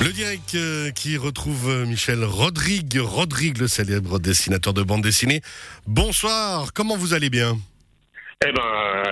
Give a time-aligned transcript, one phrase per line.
[0.00, 5.40] Le direct euh, qui retrouve euh, Michel Rodrigue, Rodrigue, le célèbre dessinateur de bande dessinée.
[5.86, 7.58] Bonsoir, comment vous allez bien?
[8.46, 8.62] Eh ben,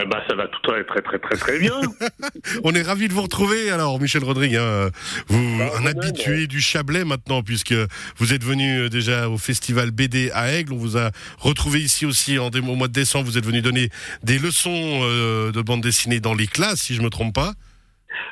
[0.03, 1.81] eh ben, ça va tout très très très très très bien.
[2.65, 3.71] On est ravis de vous retrouver.
[3.71, 4.91] Alors, Michel Rodrigue, hein,
[5.27, 7.75] vous, Bah, un habitué du Chablais maintenant, puisque
[8.19, 10.75] vous êtes venu euh, déjà au festival BD à Aigle.
[10.75, 13.27] On vous a retrouvé ici aussi en au mois de décembre.
[13.27, 13.91] Vous êtes venu donner
[14.23, 17.55] des leçons euh, de bande dessinée dans les classes, si je me trompe pas.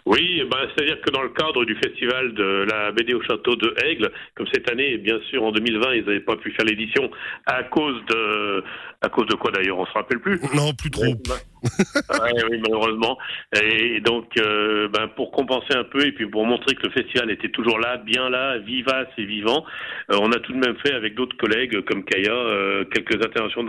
[0.07, 3.56] Oui, eh ben, c'est-à-dire que dans le cadre du festival de la BD au château
[3.56, 7.10] de Aigle, comme cette année, bien sûr, en 2020, ils n'avaient pas pu faire l'édition
[7.47, 8.65] à cause de,
[9.01, 10.41] à cause de quoi d'ailleurs, on se rappelle plus?
[10.55, 11.15] Non, plus trop.
[11.64, 13.18] Oui, malheureusement.
[13.60, 17.30] Et donc, euh, ben, pour compenser un peu et puis pour montrer que le festival
[17.30, 19.64] était toujours là, bien là, vivace et vivant,
[20.10, 23.66] euh, on a tout de même fait avec d'autres collègues comme Kaya euh, quelques interventions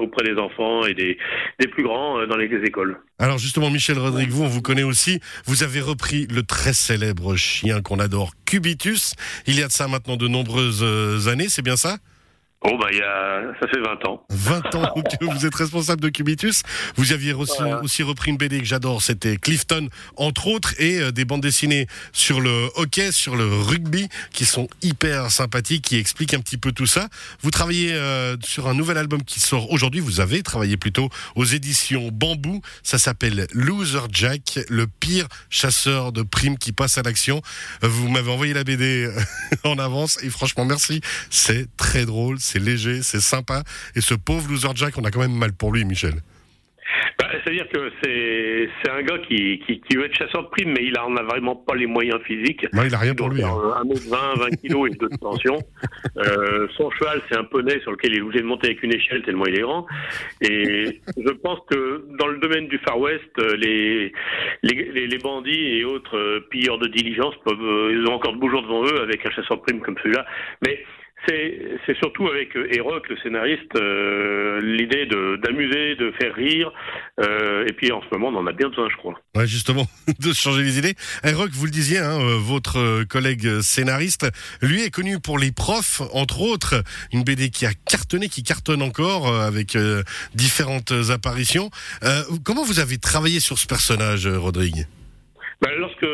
[0.00, 1.18] auprès des enfants et des,
[1.58, 2.98] des plus grands dans les écoles.
[3.18, 5.20] Alors justement, Michel Rodrigue, vous, on vous connaît aussi.
[5.46, 9.14] Vous avez repris le très célèbre chien qu'on adore, Cubitus.
[9.46, 11.98] Il y a de ça maintenant de nombreuses années, c'est bien ça?
[12.62, 14.22] Oh, bah, il y a, ça fait 20 ans.
[14.28, 16.62] 20 ans que vous êtes responsable de Cubitus.
[16.96, 17.80] Vous aviez aussi, Voilà.
[17.82, 21.86] aussi repris une BD que j'adore, c'était Clifton, entre autres, et euh, des bandes dessinées
[22.12, 26.70] sur le hockey, sur le rugby, qui sont hyper sympathiques, qui expliquent un petit peu
[26.72, 27.08] tout ça.
[27.40, 30.00] Vous travaillez euh, sur un nouvel album qui sort aujourd'hui.
[30.00, 32.60] Vous avez travaillé plutôt aux éditions Bambou.
[32.82, 37.40] Ça s'appelle Loser Jack, le pire chasseur de primes qui passe à l'action.
[37.84, 39.10] Euh, Vous m'avez envoyé la BD
[39.64, 41.00] en avance et franchement merci.
[41.30, 43.62] C'est très drôle, c'est léger, c'est sympa.
[43.96, 46.14] Et ce pauvre Loser Jack, on a quand même mal pour lui, Michel.
[47.18, 50.84] Bah, C'est-à-dire que c'est, un gars qui, qui, qui veut être chasseur de primes, mais
[50.84, 52.66] il en a vraiment pas les moyens physiques.
[52.72, 53.42] Il a rien pour lui.
[53.42, 53.52] hein.
[53.52, 55.56] euh, 1m20, 20 kilos et deux de tension.
[56.16, 58.92] Euh, son cheval, c'est un poney sur lequel il est obligé de monter avec une
[58.92, 59.86] échelle tellement il est grand.
[60.40, 64.12] Et je pense que dans le domaine du Far West, euh, les,
[64.62, 68.38] les, les, les bandits et autres euh, pilleurs de diligence peuvent, ils ont encore de
[68.38, 70.26] beaux jours devant eux avec un chasseur de primes comme celui-là.
[70.66, 70.82] Mais
[71.26, 76.72] c'est, surtout avec euh, Eroc, le scénariste, euh, l'idée d'amuser, de faire rire.
[77.20, 79.14] Euh, et puis en ce moment, on en a bien besoin, je crois.
[79.44, 79.86] Justement,
[80.20, 80.94] de changer les idées.
[81.24, 84.28] Rock, vous le disiez, hein, votre collègue scénariste,
[84.62, 86.82] lui est connu pour les profs, entre autres,
[87.12, 89.76] une BD qui a cartonné, qui cartonne encore, avec
[90.34, 91.70] différentes apparitions.
[92.44, 94.86] Comment vous avez travaillé sur ce personnage, Rodrigue?
[95.60, 96.06] Ben, lorsque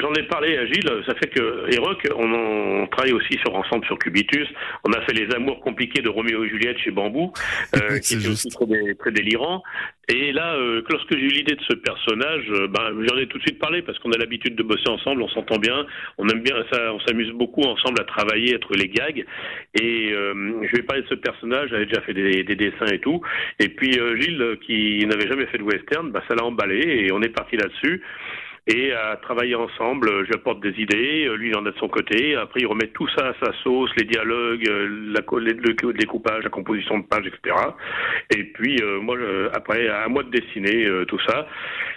[0.00, 3.84] j'en ai parlé à Gilles, ça fait que Eroc, on, on travaille aussi sur ensemble
[3.86, 4.48] sur Cubitus.
[4.84, 7.32] On a fait les amours compliqués de Roméo et Juliette chez Bambou,
[7.76, 9.62] euh, qui était aussi très, très délirant.
[10.08, 13.26] Et là, euh, que lorsque j'ai eu l'idée de ce personnage, euh, ben, j'en ai
[13.26, 15.84] tout de suite parlé parce qu'on a l'habitude de bosser ensemble, on s'entend bien,
[16.18, 19.24] on aime bien ça, on s'amuse beaucoup ensemble à travailler, être les gags.
[19.74, 23.00] Et euh, je vais parler de ce personnage, j'avais déjà fait des, des dessins et
[23.00, 23.20] tout.
[23.58, 27.12] Et puis euh, Gilles, qui n'avait jamais fait de western, ben, ça l'a emballé et
[27.12, 28.02] on est parti là-dessus.
[28.68, 31.70] Et à travailler ensemble, euh, je lui apporte des idées, euh, lui il en a
[31.70, 35.20] de son côté, après il remet tout ça à sa sauce, les dialogues, euh, la,
[35.38, 37.54] le découpage, la composition de pages, etc.
[38.36, 41.46] Et puis euh, moi, je- après, à moi de dessiner euh, tout ça.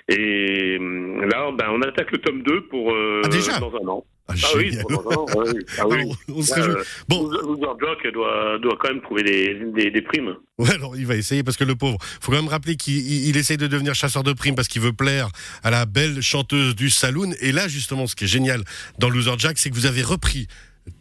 [0.09, 3.59] Et là, ben, on attaque le tome 2 pour euh, Ah, déjà?
[3.59, 4.05] dans un an.
[4.29, 5.59] Ah, Ah oui, an, oui.
[5.77, 6.11] Ah oui.
[6.33, 6.71] On se réjouit.
[6.71, 10.35] euh, Bon, doit, doit quand même trouver des, des, des primes.
[10.57, 13.29] Ouais, alors il va essayer parce que le pauvre, faut quand même rappeler qu'il il-
[13.29, 15.29] il essaye de devenir chasseur de primes parce qu'il veut plaire
[15.63, 17.31] à la belle chanteuse du saloon.
[17.41, 18.63] Et là, justement, ce qui est génial
[18.99, 20.47] dans Loser Jack, c'est que vous avez repris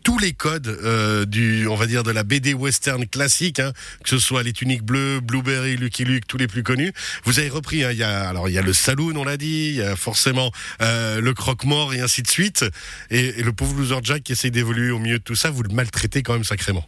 [0.02, 3.72] tous les codes euh, du, on va dire, de la BD western classique, hein,
[4.02, 6.92] que ce soit les tuniques bleues, Blueberry, Lucky Luke, tous les plus connus.
[7.24, 9.36] Vous avez repris, hein, il y a, alors il y a le saloon, on l'a
[9.36, 12.64] dit, il y a forcément euh, le croque-mort et ainsi de suite.
[13.10, 15.62] Et, et le pauvre Loser Jack qui essaye d'évoluer au milieu de tout ça, vous
[15.62, 16.86] le maltraitez quand même sacrément.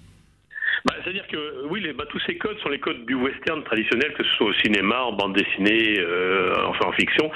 [0.85, 4.13] Bah, C'est-à-dire que oui, les, bah, tous ces codes sont les codes du western traditionnel,
[4.15, 7.31] que ce soit au cinéma, en bande dessinée, euh, enfin en fiction.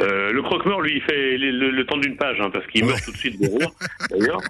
[0.00, 2.84] Euh, le croque-mort, lui, il fait le, le- le temps d'une page, hein, parce qu'il
[2.84, 3.70] meurt tout de suite de rire,
[4.10, 4.40] d'ailleurs,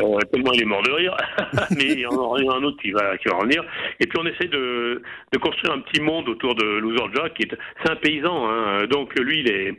[0.00, 1.16] euh, tellement il est mort de rire.
[1.76, 3.64] Mais il y en aura un autre qui va, qui va revenir.
[4.00, 5.02] Et puis on essaie de,
[5.32, 7.34] de construire un petit monde autour de Loser Jack.
[7.34, 9.74] qui est- C'est un paysan, hein, donc lui, il, est,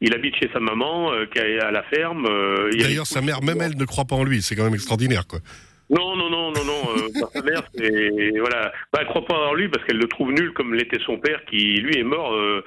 [0.00, 2.26] il habite chez sa maman, euh, qui est à la ferme.
[2.26, 4.42] euh, a D'ailleurs, sa mère, même elle, ne croit pas en lui.
[4.42, 5.38] C'est quand même extraordinaire, quoi.
[5.90, 6.90] non, non, non, non, non.
[6.96, 8.72] Euh, sa mère, c'est voilà.
[8.92, 11.44] Bah, elle croit pas en lui parce qu'elle le trouve nul comme l'était son père,
[11.46, 12.32] qui lui est mort.
[12.34, 12.62] euh,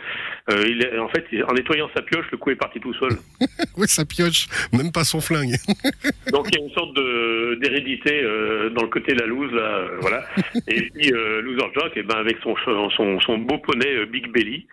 [0.49, 3.11] euh, il est, en fait, en nettoyant sa pioche, le coup est parti tout seul.
[3.77, 5.55] Oui, ça pioche, même pas son flingue.
[6.31, 9.51] Donc il y a une sorte de d'hérédité euh, dans le côté de la loose
[9.51, 10.25] là, voilà.
[10.67, 12.55] Et puis Loser Jack, et ben avec son
[12.91, 14.67] son, son beau poney Big Belly,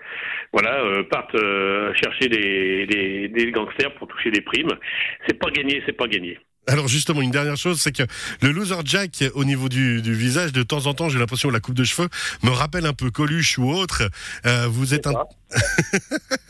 [0.53, 1.37] voilà, partent
[2.03, 4.73] chercher des, des des gangsters pour toucher des primes.
[5.27, 6.39] C'est pas gagné, c'est pas gagné.
[6.71, 8.05] Alors justement, une dernière chose, c'est que
[8.43, 11.53] le loser Jack, au niveau du, du visage, de temps en temps, j'ai l'impression que
[11.53, 12.09] la coupe de cheveux
[12.45, 14.09] me rappelle un peu Coluche ou autre.
[14.47, 15.15] Euh, vous êtes un...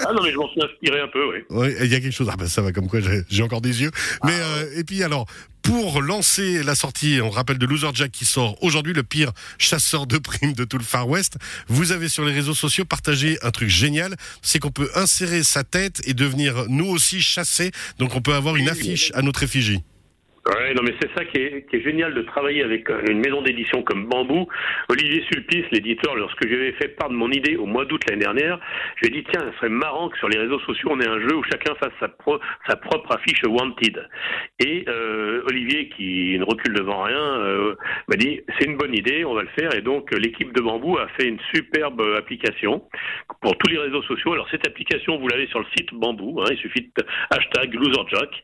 [0.01, 1.39] ah non, mais je m'en suis inspiré un peu, oui.
[1.49, 2.29] Oui, il y a quelque chose.
[2.31, 3.01] Ah ben ça va comme quoi,
[3.31, 3.91] j'ai encore des yeux.
[4.25, 5.25] Mais ah, euh, et puis alors,
[5.63, 10.07] pour lancer la sortie, on rappelle de Loser Jack qui sort aujourd'hui, le pire chasseur
[10.07, 11.39] de primes de tout le Far West.
[11.69, 15.65] Vous avez sur les réseaux sociaux partagé un truc génial, c'est qu'on peut insérer sa
[15.65, 17.71] tête et devenir nous aussi chassés.
[17.99, 19.81] Donc on peut avoir une affiche à notre effigie.
[20.49, 24.07] Ouais, non, mais c'est ça qui est, génial de travailler avec une maison d'édition comme
[24.07, 24.49] Bambou.
[24.89, 28.59] Olivier Sulpice, l'éditeur, lorsque j'avais fait part de mon idée au mois d'août l'année dernière,
[28.97, 31.07] je lui ai dit tiens, ce serait marrant que sur les réseaux sociaux on ait
[31.07, 34.09] un jeu où chacun fasse sa, propre affiche Wanted.
[34.59, 37.75] Et euh, Olivier, qui ne recule devant rien, euh,
[38.09, 39.75] m'a dit c'est une bonne idée, on va le faire.
[39.75, 42.83] Et donc l'équipe de Bambou a fait une superbe application
[43.43, 44.33] pour tous les réseaux sociaux.
[44.33, 46.41] Alors cette application, vous l'avez sur le site Bambou.
[46.41, 48.43] Hein, il suffit de hashtag LoserJack.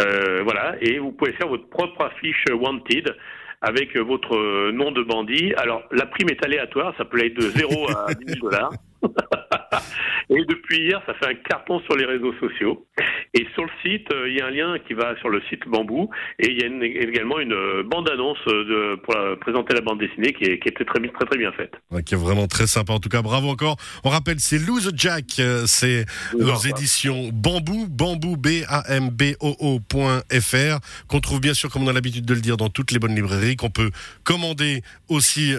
[0.00, 3.16] Euh, voilà, et vous pouvez faire votre propre affiche Wanted
[3.60, 5.52] avec votre nom de bandit.
[5.56, 8.72] Alors, la prime est aléatoire, ça peut aller de 0 à 10 dollars.
[10.30, 12.86] Et depuis hier, ça fait un carton sur les réseaux sociaux.
[13.34, 15.68] Et sur le site, euh, il y a un lien qui va sur le site
[15.68, 16.08] Bambou.
[16.38, 16.68] Et il y a
[17.08, 18.38] également une euh, bande-annonce
[19.04, 21.74] pour présenter la bande dessinée qui, est, qui était très, très, très bien faite.
[22.04, 22.94] qui est vraiment très sympa.
[22.94, 23.76] En tout cas, bravo encore.
[24.04, 25.38] On rappelle, c'est Lose Jack.
[25.40, 26.06] Euh, c'est
[26.38, 28.78] leurs éditions Bambou, bambou, B-A-M-B-O-O.fr,
[31.06, 33.14] qu'on trouve bien sûr, comme on a l'habitude de le dire, dans toutes les bonnes
[33.14, 33.90] librairies, qu'on peut
[34.24, 35.52] commander aussi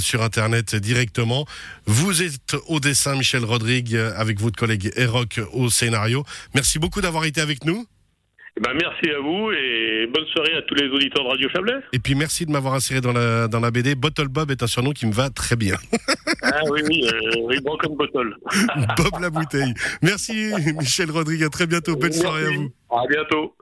[0.00, 1.46] sur Internet directement.
[1.86, 6.24] Vous êtes au dessin, Michel Rodrigue avec votre collègue Eroc au scénario.
[6.54, 7.86] Merci beaucoup d'avoir été avec nous.
[8.58, 11.74] Eh ben, merci à vous et bonne soirée à tous les auditeurs de Radio Chablais.
[11.92, 13.94] Et puis merci de m'avoir inséré dans la, dans la BD.
[13.94, 15.76] Bottle Bob est un surnom qui me va très bien.
[16.42, 18.34] ah oui, oui, euh, bon comme Bottle.
[18.96, 19.74] Bob la bouteille.
[20.00, 21.96] Merci Michel Rodrigue, à très bientôt.
[21.96, 22.72] Belle soirée à vous.
[22.90, 23.54] À bientôt.